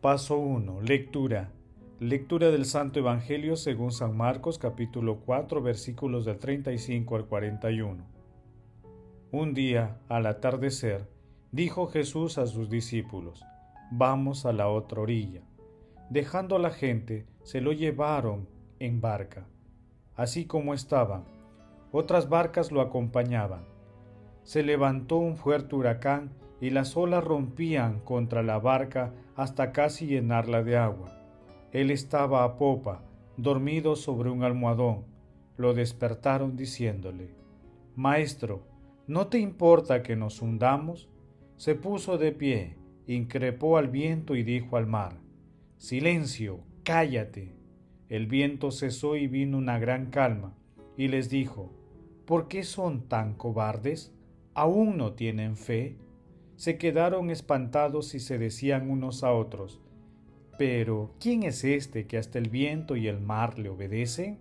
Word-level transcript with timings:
Paso 0.00 0.36
1. 0.36 0.82
Lectura. 0.82 1.48
Lectura 2.00 2.50
del 2.50 2.66
Santo 2.66 2.98
Evangelio 2.98 3.56
según 3.56 3.92
San 3.92 4.14
Marcos 4.14 4.58
capítulo 4.58 5.20
4 5.24 5.62
versículos 5.62 6.26
del 6.26 6.38
35 6.38 7.16
al 7.16 7.24
41. 7.24 8.04
Un 9.32 9.54
día, 9.54 9.96
al 10.08 10.26
atardecer, 10.26 11.08
dijo 11.50 11.86
Jesús 11.86 12.36
a 12.36 12.46
sus 12.46 12.68
discípulos, 12.68 13.42
Vamos 13.90 14.44
a 14.44 14.52
la 14.52 14.68
otra 14.68 15.00
orilla. 15.00 15.40
Dejando 16.10 16.56
a 16.56 16.58
la 16.58 16.70
gente, 16.70 17.24
se 17.42 17.62
lo 17.62 17.72
llevaron 17.72 18.46
en 18.78 19.00
barca. 19.00 19.46
Así 20.14 20.44
como 20.44 20.74
estaban, 20.74 21.24
otras 21.90 22.28
barcas 22.28 22.70
lo 22.70 22.82
acompañaban. 22.82 23.64
Se 24.42 24.62
levantó 24.62 25.16
un 25.16 25.36
fuerte 25.36 25.74
huracán 25.74 26.32
y 26.60 26.70
las 26.70 26.96
olas 26.96 27.22
rompían 27.22 28.00
contra 28.00 28.42
la 28.42 28.58
barca 28.58 29.12
hasta 29.34 29.72
casi 29.72 30.06
llenarla 30.06 30.62
de 30.62 30.76
agua. 30.76 31.12
Él 31.72 31.90
estaba 31.90 32.44
a 32.44 32.56
popa, 32.56 33.02
dormido 33.36 33.96
sobre 33.96 34.30
un 34.30 34.42
almohadón. 34.42 35.04
Lo 35.56 35.74
despertaron 35.74 36.56
diciéndole, 36.56 37.34
Maestro, 37.94 38.66
¿no 39.06 39.26
te 39.28 39.38
importa 39.38 40.02
que 40.02 40.16
nos 40.16 40.40
hundamos? 40.42 41.08
Se 41.56 41.74
puso 41.74 42.18
de 42.18 42.32
pie, 42.32 42.76
increpó 43.06 43.78
al 43.78 43.88
viento 43.88 44.36
y 44.36 44.42
dijo 44.42 44.76
al 44.76 44.86
mar, 44.86 45.18
Silencio, 45.78 46.60
cállate. 46.82 47.54
El 48.08 48.26
viento 48.26 48.70
cesó 48.70 49.16
y 49.16 49.26
vino 49.26 49.58
una 49.58 49.78
gran 49.78 50.06
calma, 50.10 50.54
y 50.96 51.08
les 51.08 51.28
dijo, 51.28 51.72
¿por 52.24 52.48
qué 52.48 52.62
son 52.62 53.08
tan 53.08 53.34
cobardes? 53.34 54.14
¿Aún 54.54 54.96
no 54.96 55.12
tienen 55.12 55.56
fe? 55.56 55.96
Se 56.56 56.78
quedaron 56.78 57.30
espantados 57.30 58.14
y 58.14 58.20
se 58.20 58.38
decían 58.38 58.90
unos 58.90 59.22
a 59.24 59.32
otros, 59.32 59.80
Pero, 60.58 61.14
¿quién 61.20 61.42
es 61.42 61.64
este 61.64 62.06
que 62.06 62.16
hasta 62.16 62.38
el 62.38 62.48
viento 62.48 62.96
y 62.96 63.08
el 63.08 63.20
mar 63.20 63.58
le 63.58 63.68
obedecen? 63.68 64.38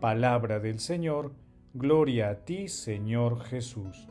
Palabra 0.00 0.60
del 0.60 0.78
Señor, 0.78 1.32
gloria 1.74 2.30
a 2.30 2.44
ti, 2.44 2.68
Señor 2.68 3.40
Jesús. 3.40 4.08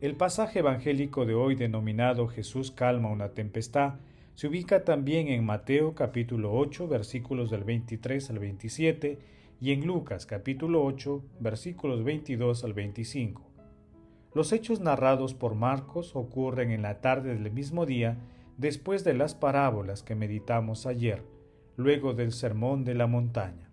El 0.00 0.16
pasaje 0.16 0.60
evangélico 0.60 1.26
de 1.26 1.34
hoy 1.34 1.56
denominado 1.56 2.28
Jesús 2.28 2.70
calma 2.70 3.10
una 3.10 3.30
tempestad 3.30 3.94
se 4.34 4.48
ubica 4.48 4.84
también 4.84 5.28
en 5.28 5.44
Mateo 5.44 5.94
capítulo 5.94 6.52
8 6.54 6.88
versículos 6.88 7.50
del 7.50 7.62
23 7.62 8.30
al 8.30 8.40
27 8.40 9.18
y 9.60 9.70
en 9.70 9.86
Lucas 9.86 10.26
capítulo 10.26 10.84
8 10.84 11.22
versículos 11.38 12.02
22 12.02 12.64
al 12.64 12.72
25. 12.72 13.53
Los 14.34 14.52
hechos 14.52 14.80
narrados 14.80 15.32
por 15.32 15.54
Marcos 15.54 16.16
ocurren 16.16 16.72
en 16.72 16.82
la 16.82 17.00
tarde 17.00 17.36
del 17.36 17.52
mismo 17.52 17.86
día 17.86 18.18
después 18.58 19.04
de 19.04 19.14
las 19.14 19.36
parábolas 19.36 20.02
que 20.02 20.16
meditamos 20.16 20.86
ayer, 20.86 21.22
luego 21.76 22.14
del 22.14 22.32
Sermón 22.32 22.84
de 22.84 22.94
la 22.94 23.06
Montaña. 23.06 23.70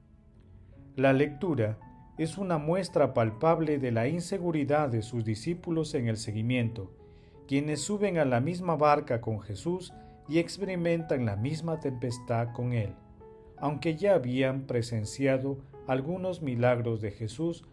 La 0.96 1.14
lectura 1.14 1.80
es 2.20 2.38
una 2.38 2.60
muestra 2.60 3.16
palpable 3.16 3.80
de 3.80 3.92
la 3.92 4.08
inseguridad 4.08 4.90
de 4.90 5.02
sus 5.02 5.26
discípulos 5.26 5.96
en 5.96 6.08
el 6.08 6.18
seguimiento, 6.18 6.92
quienes 7.48 7.82
suben 7.82 8.20
a 8.20 8.26
la 8.26 8.40
misma 8.40 8.76
barca 8.76 9.20
con 9.20 9.42
Jesús 9.42 9.94
y 10.30 10.38
experimentan 10.38 11.26
la 11.26 11.36
misma 11.36 11.80
tempestad 11.80 12.54
con 12.54 12.74
Él, 12.74 12.94
aunque 13.58 13.96
ya 13.96 14.14
habían 14.14 14.68
presenciado 14.68 15.58
algunos 15.88 16.44
milagros 16.44 17.02
de 17.02 17.10
Jesús, 17.10 17.66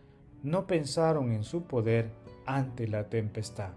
no 0.43 0.67
pensaron 0.67 1.33
en 1.33 1.45
su 1.45 1.65
poder 1.65 2.11
ante 2.49 2.89
la 2.89 3.11
tempestad. 3.11 3.75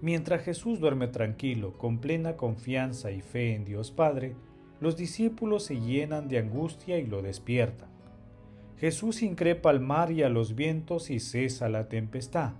Mientras 0.00 0.42
Jesús 0.42 0.80
duerme 0.80 1.08
tranquilo, 1.08 1.76
con 1.76 1.98
plena 1.98 2.36
confianza 2.36 3.10
y 3.10 3.20
fe 3.20 3.54
en 3.54 3.64
Dios 3.64 3.90
Padre, 3.90 4.34
los 4.80 4.96
discípulos 4.96 5.64
se 5.64 5.78
llenan 5.78 6.28
de 6.28 6.38
angustia 6.38 6.98
y 6.98 7.06
lo 7.06 7.20
despiertan. 7.20 7.90
Jesús 8.78 9.22
increpa 9.22 9.70
al 9.70 9.80
mar 9.80 10.12
y 10.12 10.22
a 10.22 10.30
los 10.30 10.54
vientos 10.54 11.10
y 11.10 11.20
cesa 11.20 11.68
la 11.68 11.88
tempestad. 11.88 12.54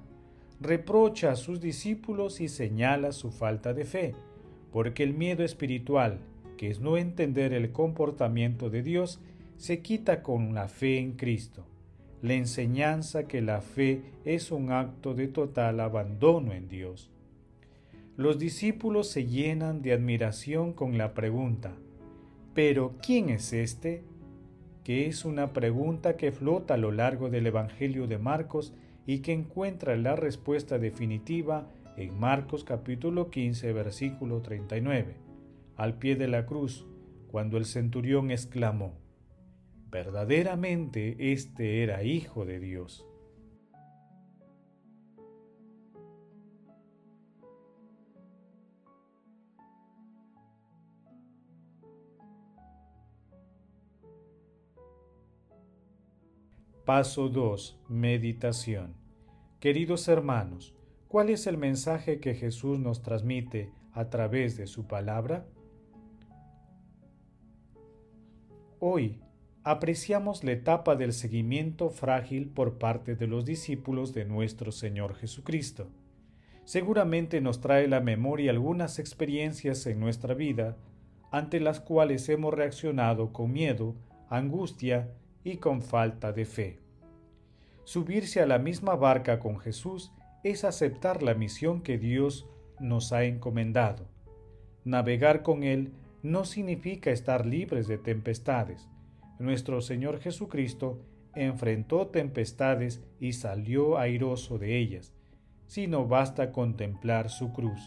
Reprocha 0.61 1.31
a 1.31 1.37
sus 1.37 1.61
discípulos 1.61 2.41
y 2.41 2.49
señala 2.49 3.13
su 3.13 3.31
falta 3.31 3.73
de 3.73 3.85
fe, 3.85 4.15
porque 4.73 5.05
el 5.05 5.15
miedo 5.15 5.43
espiritual, 5.43 6.19
que 6.59 6.69
es 6.69 6.81
no 6.81 6.97
entender 6.99 7.55
el 7.55 7.73
comportamiento 7.73 8.69
de 8.69 8.83
Dios, 8.83 9.21
se 9.57 9.81
quita 9.81 10.23
con 10.23 10.55
la 10.55 10.69
fe 10.69 10.99
en 10.99 11.13
Cristo 11.13 11.65
la 12.23 12.35
enseñanza 12.35 13.27
que 13.27 13.41
la 13.41 13.61
fe 13.61 14.03
es 14.25 14.51
un 14.51 14.73
acto 14.73 15.15
de 15.15 15.29
total 15.29 15.81
abandono 15.81 16.53
en 16.53 16.69
Dios. 16.69 17.11
Los 18.17 18.39
discípulos 18.39 19.09
se 19.09 19.27
llenan 19.27 19.83
de 19.83 19.93
admiración 19.93 20.73
con 20.73 20.99
la 20.99 21.15
pregunta, 21.15 21.75
¿pero 22.55 22.95
quién 23.01 23.29
es 23.31 23.53
este? 23.53 24.03
que 24.89 25.07
es 25.07 25.27
una 25.27 25.53
pregunta 25.53 26.17
que 26.17 26.33
flota 26.33 26.73
a 26.73 26.79
lo 26.79 26.93
largo 26.93 27.29
del 27.29 27.47
Evangelio 27.47 28.07
de 28.07 28.17
Marcos 28.17 28.73
y 29.05 29.19
que 29.19 29.35
encuentra 29.35 29.95
la 29.99 30.17
respuesta 30.17 30.79
definitiva 30.79 31.69
en 31.99 32.19
Marcos 32.19 32.65
capítulo 32.65 33.29
15 33.29 33.71
versículo 33.75 34.41
39, 34.41 35.17
al 35.77 35.99
pie 35.99 36.17
de 36.17 36.27
la 36.27 36.47
cruz, 36.47 36.87
cuando 37.31 37.59
el 37.59 37.67
centurión 37.67 38.31
exclamó, 38.31 38.95
verdaderamente 39.91 41.33
este 41.33 41.83
era 41.83 42.03
hijo 42.03 42.45
de 42.45 42.61
Dios. 42.61 43.07
Paso 56.85 57.29
2. 57.29 57.83
Meditación. 57.89 58.95
Queridos 59.61 60.09
hermanos, 60.09 60.75
¿cuál 61.07 61.29
es 61.29 61.47
el 61.47 61.59
mensaje 61.59 62.19
que 62.19 62.35
Jesús 62.35 62.79
nos 62.79 63.03
transmite 63.03 63.75
a 63.93 64.09
través 64.09 64.57
de 64.57 64.67
su 64.67 64.87
palabra? 64.87 65.47
Hoy 68.81 69.21
apreciamos 69.71 70.45
la 70.45 70.53
etapa 70.53 70.97
del 70.97 71.13
seguimiento 71.13 71.91
frágil 71.91 72.49
por 72.49 72.79
parte 72.79 73.17
de 73.17 73.27
los 73.27 73.45
discípulos 73.45 74.15
de 74.15 74.25
nuestro 74.25 74.73
Señor 74.73 75.15
Jesucristo. 75.15 75.91
Seguramente 76.65 77.43
nos 77.43 77.61
trae 77.61 77.87
la 77.87 78.01
memoria 78.01 78.51
algunas 78.51 78.99
experiencias 78.99 79.85
en 79.87 80.01
nuestra 80.01 80.33
vida 80.33 80.79
ante 81.31 81.61
las 81.61 81.81
cuales 81.81 82.31
hemos 82.31 82.55
reaccionado 82.55 83.31
con 83.35 83.53
miedo, 83.53 83.95
angustia 84.31 85.13
y 85.45 85.59
con 85.59 85.83
falta 85.83 86.33
de 86.33 86.47
fe. 86.47 86.79
Subirse 87.85 88.41
a 88.41 88.47
la 88.47 88.59
misma 88.59 88.97
barca 88.97 89.39
con 89.39 89.59
Jesús 89.59 90.13
es 90.45 90.65
aceptar 90.65 91.23
la 91.23 91.35
misión 91.35 91.83
que 91.83 91.99
Dios 91.99 92.49
nos 92.81 93.13
ha 93.13 93.25
encomendado. 93.25 94.09
Navegar 94.87 95.43
con 95.43 95.63
Él 95.63 95.93
no 96.23 96.47
significa 96.47 97.11
estar 97.11 97.45
libres 97.45 97.87
de 97.87 97.99
tempestades, 97.99 98.89
nuestro 99.39 99.81
Señor 99.81 100.21
Jesucristo 100.21 101.01
enfrentó 101.35 102.09
tempestades 102.09 103.03
y 103.21 103.33
salió 103.33 103.99
airoso 103.99 104.59
de 104.59 104.79
ellas, 104.79 105.13
sino 105.67 106.07
basta 106.07 106.53
contemplar 106.53 107.31
su 107.31 107.53
cruz. 107.53 107.81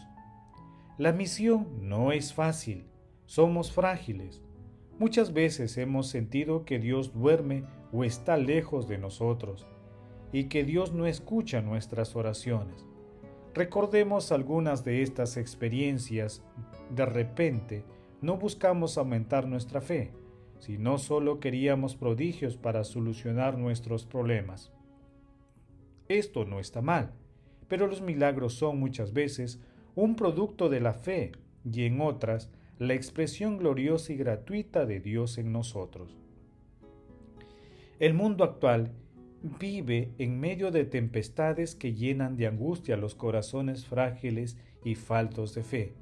La 0.98 1.12
misión 1.12 1.88
no 1.88 2.12
es 2.12 2.32
fácil, 2.32 2.84
somos 3.26 3.72
frágiles. 3.72 4.42
Muchas 4.98 5.32
veces 5.32 5.76
hemos 5.78 6.08
sentido 6.08 6.64
que 6.64 6.78
Dios 6.78 7.12
duerme 7.12 7.64
o 7.92 8.04
está 8.04 8.36
lejos 8.36 8.88
de 8.88 8.98
nosotros 8.98 9.66
y 10.32 10.44
que 10.44 10.64
Dios 10.64 10.92
no 10.92 11.06
escucha 11.06 11.60
nuestras 11.60 12.14
oraciones. 12.16 12.86
Recordemos 13.54 14.32
algunas 14.32 14.84
de 14.84 15.02
estas 15.02 15.36
experiencias. 15.36 16.42
De 16.90 17.04
repente, 17.04 17.84
no 18.22 18.36
buscamos 18.38 18.96
aumentar 18.96 19.46
nuestra 19.46 19.80
fe, 19.80 20.12
si 20.62 20.78
no 20.78 20.96
solo 20.98 21.40
queríamos 21.40 21.96
prodigios 21.96 22.56
para 22.56 22.84
solucionar 22.84 23.58
nuestros 23.58 24.06
problemas. 24.06 24.70
Esto 26.06 26.44
no 26.44 26.60
está 26.60 26.80
mal, 26.80 27.10
pero 27.66 27.88
los 27.88 28.00
milagros 28.00 28.54
son 28.54 28.78
muchas 28.78 29.12
veces 29.12 29.60
un 29.96 30.14
producto 30.14 30.68
de 30.68 30.78
la 30.78 30.94
fe 30.94 31.32
y 31.64 31.82
en 31.82 32.00
otras 32.00 32.48
la 32.78 32.94
expresión 32.94 33.58
gloriosa 33.58 34.12
y 34.12 34.16
gratuita 34.16 34.86
de 34.86 35.00
Dios 35.00 35.36
en 35.36 35.50
nosotros. 35.50 36.16
El 37.98 38.14
mundo 38.14 38.44
actual 38.44 38.92
vive 39.58 40.12
en 40.18 40.38
medio 40.38 40.70
de 40.70 40.84
tempestades 40.84 41.74
que 41.74 41.94
llenan 41.94 42.36
de 42.36 42.46
angustia 42.46 42.96
los 42.96 43.16
corazones 43.16 43.84
frágiles 43.84 44.56
y 44.84 44.94
faltos 44.94 45.56
de 45.56 45.64
fe. 45.64 45.94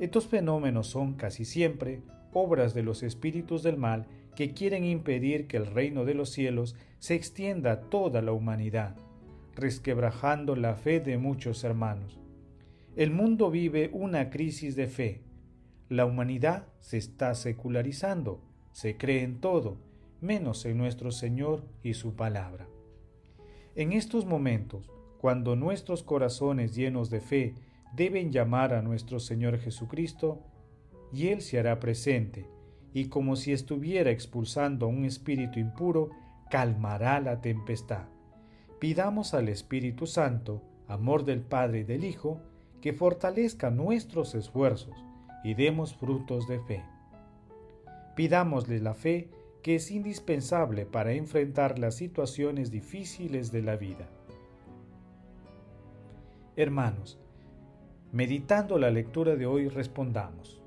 Estos 0.00 0.26
fenómenos 0.28 0.86
son 0.86 1.12
casi 1.12 1.44
siempre 1.44 2.00
obras 2.32 2.74
de 2.74 2.82
los 2.82 3.02
espíritus 3.02 3.62
del 3.62 3.76
mal 3.76 4.06
que 4.34 4.54
quieren 4.54 4.84
impedir 4.84 5.46
que 5.46 5.56
el 5.56 5.66
reino 5.66 6.04
de 6.04 6.14
los 6.14 6.30
cielos 6.30 6.74
se 6.98 7.14
extienda 7.14 7.72
a 7.72 7.80
toda 7.82 8.22
la 8.22 8.32
humanidad, 8.32 8.96
resquebrajando 9.54 10.56
la 10.56 10.74
fe 10.74 11.00
de 11.00 11.18
muchos 11.18 11.64
hermanos. 11.64 12.18
El 12.96 13.10
mundo 13.10 13.50
vive 13.50 13.90
una 13.92 14.30
crisis 14.30 14.76
de 14.76 14.86
fe. 14.86 15.22
La 15.88 16.06
humanidad 16.06 16.66
se 16.80 16.98
está 16.98 17.34
secularizando, 17.34 18.42
se 18.72 18.96
cree 18.96 19.22
en 19.22 19.40
todo, 19.40 19.78
menos 20.20 20.64
en 20.64 20.78
nuestro 20.78 21.10
Señor 21.10 21.64
y 21.82 21.94
su 21.94 22.14
palabra. 22.14 22.66
En 23.74 23.92
estos 23.92 24.24
momentos, 24.26 24.90
cuando 25.18 25.56
nuestros 25.56 26.02
corazones 26.02 26.74
llenos 26.74 27.10
de 27.10 27.20
fe 27.20 27.54
deben 27.94 28.32
llamar 28.32 28.74
a 28.74 28.82
nuestro 28.82 29.20
Señor 29.20 29.58
Jesucristo, 29.58 30.42
y 31.12 31.28
Él 31.28 31.42
se 31.42 31.58
hará 31.58 31.78
presente, 31.78 32.46
y 32.94 33.06
como 33.06 33.36
si 33.36 33.52
estuviera 33.52 34.10
expulsando 34.10 34.86
a 34.86 34.88
un 34.88 35.04
espíritu 35.04 35.58
impuro, 35.58 36.10
calmará 36.50 37.20
la 37.20 37.40
tempestad. 37.40 38.04
Pidamos 38.78 39.34
al 39.34 39.48
Espíritu 39.48 40.06
Santo, 40.06 40.62
amor 40.88 41.24
del 41.24 41.40
Padre 41.40 41.80
y 41.80 41.84
del 41.84 42.04
Hijo, 42.04 42.40
que 42.80 42.92
fortalezca 42.92 43.70
nuestros 43.70 44.34
esfuerzos 44.34 44.96
y 45.44 45.54
demos 45.54 45.94
frutos 45.94 46.48
de 46.48 46.58
fe. 46.60 46.82
Pidámosle 48.16 48.80
la 48.80 48.94
fe 48.94 49.30
que 49.62 49.76
es 49.76 49.90
indispensable 49.90 50.84
para 50.84 51.12
enfrentar 51.12 51.78
las 51.78 51.94
situaciones 51.94 52.70
difíciles 52.70 53.52
de 53.52 53.62
la 53.62 53.76
vida. 53.76 54.08
Hermanos, 56.56 57.18
meditando 58.10 58.78
la 58.78 58.90
lectura 58.90 59.36
de 59.36 59.46
hoy 59.46 59.68
respondamos, 59.68 60.61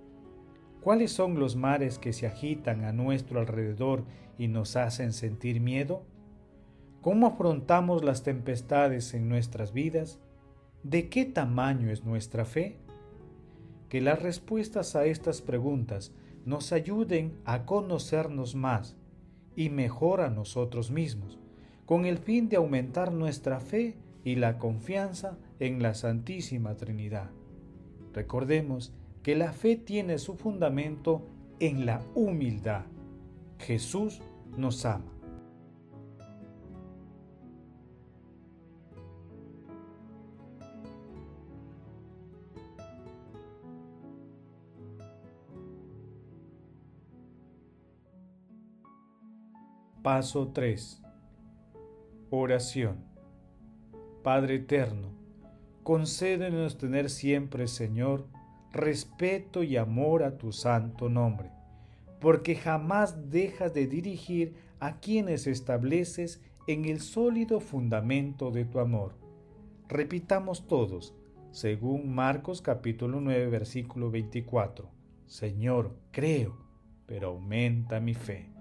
¿cuáles 0.86 1.12
son 1.14 1.40
los 1.40 1.56
mares 1.56 1.98
que 1.98 2.14
se 2.14 2.28
agitan 2.28 2.84
a 2.84 2.94
nuestro 2.94 3.40
alrededor 3.40 4.04
y 4.38 4.50
nos 4.50 4.76
hacen 4.76 5.14
sentir 5.14 5.60
miedo? 5.60 6.04
¿Cómo 7.02 7.26
afrontamos 7.26 8.04
las 8.04 8.22
tempestades 8.22 9.16
en 9.16 9.28
nuestras 9.28 9.74
vidas? 9.74 10.20
¿De 10.84 11.10
qué 11.10 11.26
tamaño 11.26 11.90
es 11.90 12.06
nuestra 12.06 12.46
fe? 12.46 12.78
Que 13.90 14.00
las 14.00 14.22
respuestas 14.22 14.96
a 14.96 15.06
estas 15.06 15.42
preguntas 15.42 16.12
nos 16.46 16.72
ayuden 16.72 17.34
a 17.46 17.66
conocernos 17.66 18.54
más 18.54 18.96
y 19.56 19.72
mejor 19.72 20.22
a 20.22 20.30
nosotros 20.30 20.92
mismos, 20.92 21.40
con 21.88 22.06
el 22.06 22.20
fin 22.20 22.48
de 22.48 22.58
aumentar 22.58 23.12
nuestra 23.12 23.60
fe 23.60 23.98
y 24.24 24.36
la 24.36 24.60
confianza 24.60 25.40
en 25.60 25.82
la 25.82 25.96
Santísima 25.96 26.78
Trinidad. 26.78 27.32
Recordemos 28.14 28.94
que 29.26 29.36
la 29.36 29.54
fe 29.54 29.76
tiene 29.76 30.20
su 30.20 30.36
fundamento 30.36 31.24
en 31.60 31.88
la 31.88 32.00
humildad. 32.14 32.86
Jesús 33.58 34.22
nos 34.56 34.86
ama. 34.86 35.12
Paso 50.04 50.50
3. 50.50 51.02
Oración. 52.30 53.04
Padre 54.22 54.58
eterno, 54.58 55.10
concédenos 55.82 56.78
tener 56.78 57.10
siempre, 57.10 57.68
Señor, 57.68 58.28
respeto 58.76 59.64
y 59.64 59.78
amor 59.78 60.22
a 60.22 60.38
tu 60.38 60.52
santo 60.52 61.08
nombre, 61.08 61.50
porque 62.20 62.56
jamás 62.56 63.32
dejas 63.32 63.74
de 63.74 63.88
dirigir 63.88 64.54
a 64.80 65.00
quienes 65.00 65.48
estableces 65.48 66.44
en 66.68 66.84
el 66.84 67.00
sólido 67.00 67.62
fundamento 67.62 68.52
de 68.52 68.66
tu 68.66 68.80
amor. 68.80 69.16
Repitamos 69.88 70.68
todos, 70.68 71.16
según 71.52 72.14
Marcos 72.14 72.62
capítulo 72.62 73.22
9, 73.22 73.48
versículo 73.48 74.12
24. 74.12 74.90
Señor, 75.26 75.96
creo, 76.12 76.58
pero 77.06 77.30
aumenta 77.30 78.02
mi 78.02 78.14
fe. 78.14 78.52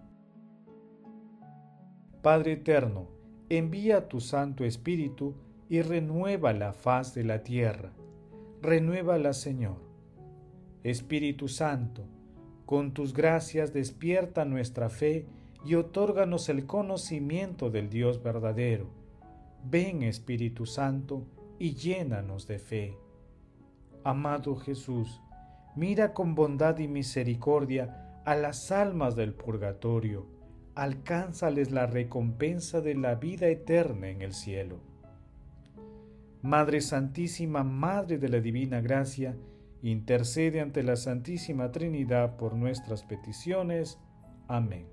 Padre 2.22 2.52
eterno, 2.52 3.08
envía 3.48 4.08
tu 4.08 4.20
Santo 4.20 4.64
Espíritu 4.64 5.34
y 5.68 5.82
renueva 5.82 6.52
la 6.52 6.72
faz 6.72 7.14
de 7.14 7.24
la 7.24 7.42
tierra. 7.42 7.92
Renuévala, 8.62 9.32
Señor. 9.32 9.83
Espíritu 10.84 11.48
Santo, 11.48 12.04
con 12.66 12.94
tus 12.94 13.12
gracias 13.12 13.72
despierta 13.72 14.44
nuestra 14.44 14.88
fe 14.88 15.26
y 15.64 15.74
otórganos 15.74 16.48
el 16.48 16.66
conocimiento 16.66 17.70
del 17.70 17.90
Dios 17.90 18.22
verdadero. 18.22 18.88
Ven, 19.64 20.04
Espíritu 20.04 20.66
Santo, 20.66 21.26
y 21.58 21.74
llénanos 21.74 22.46
de 22.46 22.60
fe. 22.60 22.96
Amado 24.04 24.54
Jesús, 24.54 25.20
mira 25.74 26.14
con 26.14 26.36
bondad 26.36 26.78
y 26.78 26.86
misericordia 26.86 28.20
a 28.24 28.36
las 28.36 28.70
almas 28.70 29.16
del 29.16 29.34
purgatorio 29.34 30.34
alcánzales 30.74 31.70
la 31.70 31.86
recompensa 31.86 32.80
de 32.80 32.94
la 32.94 33.14
vida 33.14 33.46
eterna 33.46 34.08
en 34.08 34.22
el 34.22 34.32
cielo. 34.32 34.80
Madre 36.42 36.80
Santísima, 36.80 37.62
Madre 37.62 38.18
de 38.18 38.28
la 38.28 38.40
Divina 38.40 38.80
Gracia, 38.80 39.36
intercede 39.90 40.60
ante 40.60 40.82
la 40.82 40.96
Santísima 40.96 41.70
Trinidad 41.70 42.36
por 42.36 42.54
nuestras 42.54 43.02
peticiones. 43.02 43.98
Amén. 44.48 44.88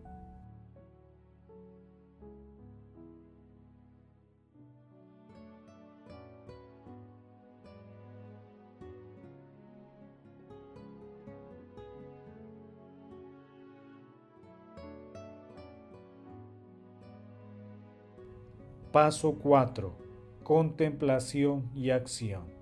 Paso 18.92 19.36
4. 19.42 19.96
Contemplación 20.44 21.72
y 21.74 21.92
acción. 21.92 22.61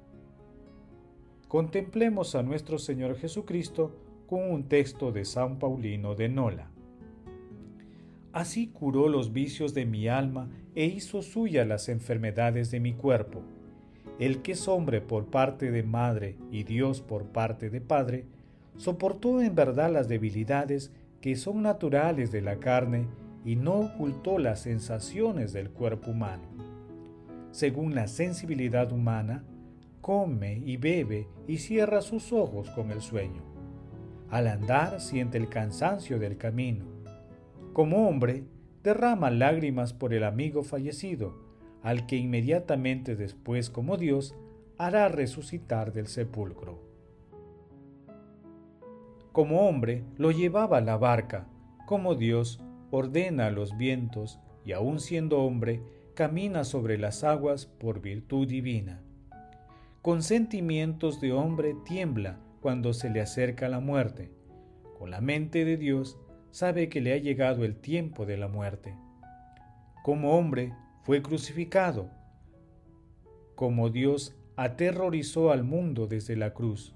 Contemplemos 1.50 2.36
a 2.36 2.44
nuestro 2.44 2.78
Señor 2.78 3.18
Jesucristo 3.18 3.92
con 4.28 4.52
un 4.52 4.66
texto 4.66 5.12
de 5.12 5.26
San 5.26 5.58
Paulino 5.58 6.14
de 6.14 6.30
Nola. 6.30 6.70
Así 8.32 8.68
curó 8.68 9.08
los 9.08 9.34
vicios 9.34 9.74
de 9.74 9.88
mi 9.88 10.08
alma 10.08 10.48
e 10.76 10.86
hizo 10.86 11.24
suya 11.24 11.66
las 11.66 11.90
enfermedades 11.90 12.70
de 12.70 12.80
mi 12.80 12.94
cuerpo. 12.94 13.42
El 14.20 14.44
que 14.44 14.52
es 14.52 14.68
hombre 14.68 15.02
por 15.02 15.26
parte 15.32 15.72
de 15.72 15.82
madre 15.82 16.36
y 16.52 16.66
Dios 16.66 17.02
por 17.02 17.26
parte 17.26 17.72
de 17.72 17.82
padre, 17.82 18.26
soportó 18.78 19.42
en 19.42 19.56
verdad 19.56 19.92
las 19.92 20.08
debilidades 20.08 20.92
que 21.20 21.36
son 21.36 21.64
naturales 21.64 22.32
de 22.32 22.42
la 22.42 22.60
carne 22.60 23.08
y 23.44 23.56
no 23.56 23.74
ocultó 23.74 24.38
las 24.38 24.62
sensaciones 24.62 25.52
del 25.52 25.72
cuerpo 25.72 26.12
humano. 26.12 26.44
Según 27.50 27.96
la 27.96 28.08
sensibilidad 28.08 28.92
humana, 28.92 29.44
come 30.10 30.60
y 30.66 30.78
bebe 30.78 31.28
y 31.46 31.60
cierra 31.60 32.02
sus 32.02 32.34
ojos 32.34 32.72
con 32.72 32.90
el 32.90 33.00
sueño. 33.00 33.44
Al 34.32 34.48
andar 34.48 35.02
siente 35.02 35.38
el 35.38 35.50
cansancio 35.50 36.18
del 36.18 36.36
camino. 36.36 36.86
Como 37.74 38.10
hombre, 38.10 38.44
derrama 38.82 39.30
lágrimas 39.30 39.94
por 39.94 40.16
el 40.16 40.24
amigo 40.24 40.64
fallecido, 40.64 41.36
al 41.84 42.08
que 42.08 42.16
inmediatamente 42.16 43.16
después, 43.16 43.70
como 43.70 43.98
Dios, 43.98 44.36
hará 44.80 45.10
resucitar 45.10 45.94
del 45.94 46.08
sepulcro. 46.08 46.80
Como 49.32 49.70
hombre, 49.70 50.06
lo 50.18 50.32
llevaba 50.32 50.80
a 50.80 50.82
la 50.82 50.98
barca, 50.98 51.48
como 51.86 52.16
Dios 52.16 52.60
ordena 52.90 53.46
a 53.46 53.52
los 53.52 53.78
vientos 53.78 54.40
y 54.66 54.72
aun 54.72 55.02
siendo 55.02 55.44
hombre, 55.44 55.84
camina 56.16 56.64
sobre 56.64 56.98
las 56.98 57.24
aguas 57.24 57.68
por 57.68 58.02
virtud 58.02 58.48
divina. 58.48 59.04
Con 60.02 60.24
sentimientos 60.24 61.20
de 61.20 61.34
hombre 61.34 61.76
tiembla 61.84 62.40
cuando 62.62 62.94
se 62.94 63.10
le 63.10 63.20
acerca 63.20 63.68
la 63.68 63.82
muerte. 63.82 64.32
Con 64.98 65.12
la 65.12 65.20
mente 65.20 65.66
de 65.66 65.76
Dios 65.76 66.18
sabe 66.52 66.88
que 66.88 67.02
le 67.02 67.12
ha 67.12 67.18
llegado 67.18 67.66
el 67.66 67.76
tiempo 67.76 68.26
de 68.26 68.38
la 68.38 68.48
muerte. 68.48 68.96
Como 70.02 70.38
hombre 70.38 70.74
fue 71.04 71.22
crucificado. 71.22 72.10
Como 73.56 73.90
Dios 73.90 74.38
aterrorizó 74.56 75.52
al 75.52 75.66
mundo 75.66 76.08
desde 76.08 76.38
la 76.38 76.54
cruz. 76.54 76.96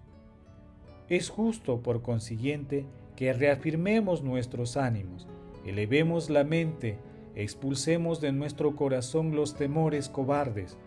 Es 1.09 1.29
justo, 1.29 1.83
por 1.83 2.01
consiguiente, 2.03 2.85
que 3.17 3.33
reafirmemos 3.33 4.23
nuestros 4.23 4.77
ánimos, 4.77 5.27
elevemos 5.65 6.29
la 6.29 6.45
mente, 6.45 6.97
expulsemos 7.35 8.21
de 8.21 8.31
nuestro 8.31 8.77
corazón 8.77 9.35
los 9.35 9.55
temores 9.55 10.07
cobardes, 10.07 10.77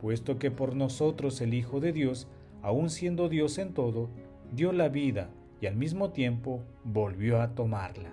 puesto 0.00 0.38
que 0.38 0.50
por 0.50 0.74
nosotros 0.74 1.40
el 1.40 1.54
Hijo 1.54 1.80
de 1.80 1.92
Dios, 1.92 2.28
aun 2.62 2.90
siendo 2.90 3.28
Dios 3.28 3.58
en 3.58 3.72
todo, 3.72 4.08
dio 4.52 4.72
la 4.72 4.88
vida 4.88 5.30
y 5.60 5.66
al 5.66 5.76
mismo 5.76 6.10
tiempo 6.10 6.62
volvió 6.84 7.40
a 7.40 7.54
tomarla. 7.54 8.10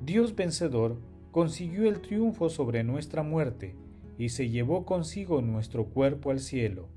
Dios 0.00 0.34
vencedor 0.34 0.96
consiguió 1.30 1.88
el 1.88 2.00
triunfo 2.00 2.48
sobre 2.48 2.84
nuestra 2.84 3.22
muerte 3.22 3.74
y 4.18 4.30
se 4.30 4.48
llevó 4.48 4.84
consigo 4.84 5.40
nuestro 5.42 5.86
cuerpo 5.86 6.30
al 6.30 6.40
cielo, 6.40 6.88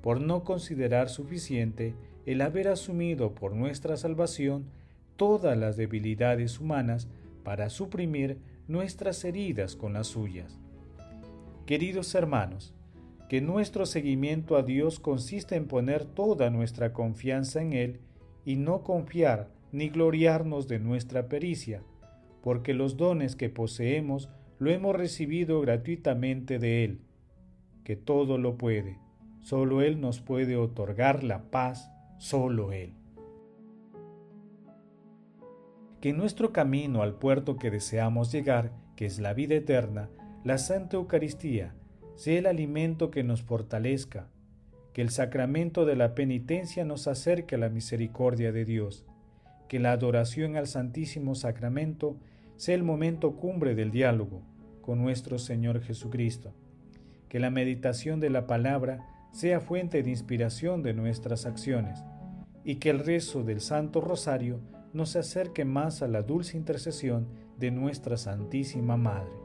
por 0.00 0.20
no 0.20 0.44
considerar 0.44 1.08
suficiente 1.08 1.94
el 2.26 2.40
haber 2.40 2.68
asumido 2.68 3.34
por 3.34 3.54
nuestra 3.54 3.96
salvación 3.96 4.66
todas 5.16 5.56
las 5.56 5.76
debilidades 5.76 6.60
humanas 6.60 7.08
para 7.42 7.70
suprimir 7.70 8.38
nuestras 8.68 9.24
heridas 9.24 9.76
con 9.76 9.92
las 9.92 10.08
suyas. 10.08 10.61
Queridos 11.72 12.14
hermanos, 12.14 12.74
que 13.30 13.40
nuestro 13.40 13.86
seguimiento 13.86 14.56
a 14.56 14.62
Dios 14.62 15.00
consiste 15.00 15.56
en 15.56 15.68
poner 15.68 16.04
toda 16.04 16.50
nuestra 16.50 16.92
confianza 16.92 17.62
en 17.62 17.72
Él 17.72 18.00
y 18.44 18.56
no 18.56 18.82
confiar 18.82 19.48
ni 19.72 19.88
gloriarnos 19.88 20.68
de 20.68 20.78
nuestra 20.78 21.30
pericia, 21.30 21.82
porque 22.42 22.74
los 22.74 22.98
dones 22.98 23.36
que 23.36 23.48
poseemos 23.48 24.28
lo 24.58 24.70
hemos 24.70 24.94
recibido 24.94 25.62
gratuitamente 25.62 26.58
de 26.58 26.84
Él, 26.84 27.00
que 27.84 27.96
todo 27.96 28.36
lo 28.36 28.58
puede, 28.58 28.98
solo 29.40 29.80
Él 29.80 29.98
nos 29.98 30.20
puede 30.20 30.58
otorgar 30.58 31.24
la 31.24 31.50
paz, 31.50 31.90
solo 32.18 32.72
Él. 32.72 32.92
Que 36.02 36.12
nuestro 36.12 36.52
camino 36.52 37.00
al 37.00 37.14
puerto 37.14 37.56
que 37.56 37.70
deseamos 37.70 38.30
llegar, 38.30 38.72
que 38.94 39.06
es 39.06 39.18
la 39.18 39.32
vida 39.32 39.54
eterna, 39.54 40.10
la 40.44 40.58
Santa 40.58 40.96
Eucaristía, 40.96 41.72
sea 42.16 42.38
el 42.38 42.46
alimento 42.46 43.12
que 43.12 43.22
nos 43.22 43.42
fortalezca, 43.42 44.26
que 44.92 45.00
el 45.00 45.10
sacramento 45.10 45.86
de 45.86 45.94
la 45.94 46.14
penitencia 46.16 46.84
nos 46.84 47.06
acerque 47.06 47.54
a 47.54 47.58
la 47.58 47.68
misericordia 47.68 48.50
de 48.50 48.64
Dios, 48.64 49.06
que 49.68 49.78
la 49.78 49.92
adoración 49.92 50.56
al 50.56 50.66
Santísimo 50.66 51.36
Sacramento 51.36 52.16
sea 52.56 52.74
el 52.74 52.82
momento 52.82 53.36
cumbre 53.36 53.74
del 53.74 53.92
diálogo 53.92 54.42
con 54.82 55.00
nuestro 55.00 55.38
Señor 55.38 55.80
Jesucristo, 55.80 56.52
que 57.28 57.38
la 57.38 57.50
meditación 57.50 58.18
de 58.18 58.30
la 58.30 58.48
palabra 58.48 59.06
sea 59.30 59.60
fuente 59.60 60.02
de 60.02 60.10
inspiración 60.10 60.82
de 60.82 60.92
nuestras 60.92 61.46
acciones, 61.46 62.02
y 62.64 62.76
que 62.76 62.90
el 62.90 62.98
rezo 62.98 63.44
del 63.44 63.60
Santo 63.60 64.00
Rosario 64.00 64.60
nos 64.92 65.14
acerque 65.14 65.64
más 65.64 66.02
a 66.02 66.08
la 66.08 66.22
dulce 66.22 66.56
intercesión 66.56 67.28
de 67.58 67.70
nuestra 67.70 68.16
Santísima 68.16 68.96
Madre. 68.96 69.41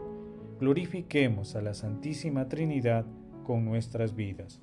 Glorifiquemos 0.59 1.55
a 1.55 1.61
la 1.61 1.75
Santísima 1.75 2.49
Trinidad 2.49 3.05
con 3.43 3.63
nuestras 3.63 4.15
vidas. 4.15 4.59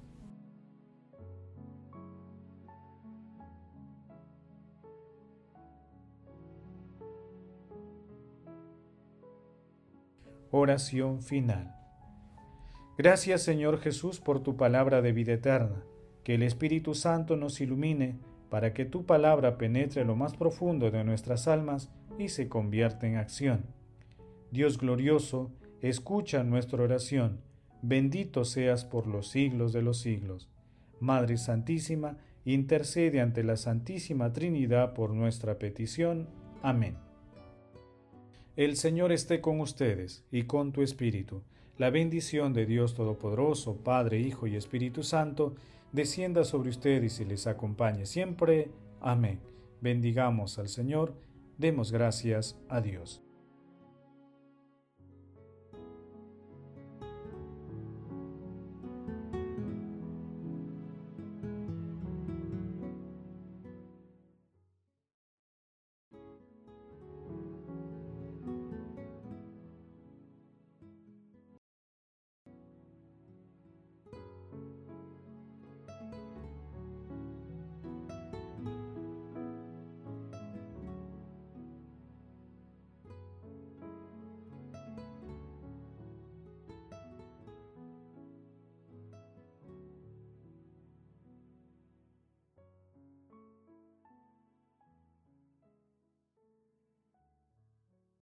Oración 10.50 11.22
final. 11.22 11.76
Gracias 12.98 13.42
Señor 13.42 13.78
Jesús 13.78 14.18
por 14.20 14.40
tu 14.42 14.56
palabra 14.56 15.00
de 15.00 15.12
vida 15.12 15.34
eterna. 15.34 15.84
Que 16.24 16.34
el 16.34 16.42
Espíritu 16.42 16.94
Santo 16.94 17.36
nos 17.36 17.60
ilumine 17.60 18.18
para 18.50 18.72
que 18.72 18.84
tu 18.84 19.04
palabra 19.04 19.58
penetre 19.58 20.04
lo 20.04 20.16
más 20.16 20.36
profundo 20.36 20.90
de 20.90 21.04
nuestras 21.04 21.46
almas 21.46 21.90
y 22.18 22.30
se 22.30 22.48
convierta 22.48 23.06
en 23.06 23.16
acción. 23.16 23.66
Dios 24.50 24.78
glorioso, 24.78 25.50
escucha 25.80 26.44
nuestra 26.44 26.82
oración. 26.82 27.40
Bendito 27.82 28.44
seas 28.44 28.84
por 28.84 29.06
los 29.06 29.28
siglos 29.28 29.72
de 29.72 29.82
los 29.82 30.00
siglos. 30.00 30.48
Madre 31.00 31.36
Santísima, 31.36 32.16
intercede 32.44 33.20
ante 33.20 33.42
la 33.42 33.56
Santísima 33.56 34.32
Trinidad 34.32 34.94
por 34.94 35.10
nuestra 35.10 35.58
petición. 35.58 36.28
Amén. 36.62 36.96
El 38.56 38.76
Señor 38.76 39.12
esté 39.12 39.40
con 39.40 39.60
ustedes 39.60 40.24
y 40.30 40.44
con 40.44 40.72
tu 40.72 40.82
espíritu. 40.82 41.42
La 41.76 41.90
bendición 41.90 42.52
de 42.52 42.66
Dios 42.66 42.94
Todopoderoso, 42.94 43.78
Padre, 43.78 44.20
Hijo 44.20 44.46
y 44.46 44.54
Espíritu 44.54 45.02
Santo, 45.02 45.56
descienda 45.90 46.44
sobre 46.44 46.70
ustedes 46.70 47.18
y 47.20 47.24
les 47.24 47.48
acompañe 47.48 48.06
siempre. 48.06 48.70
Amén. 49.00 49.40
Bendigamos 49.80 50.58
al 50.58 50.68
Señor, 50.68 51.14
demos 51.58 51.90
gracias 51.90 52.56
a 52.68 52.80
Dios. 52.80 53.23